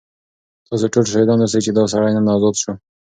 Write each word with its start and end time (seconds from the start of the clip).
تاسو 0.67 0.85
ټول 0.93 1.05
شاهدان 1.11 1.39
اوسئ 1.41 1.59
چې 1.65 1.71
دا 1.73 1.83
سړی 1.93 2.11
نن 2.15 2.27
ازاد 2.35 2.55
شو. 2.61 2.73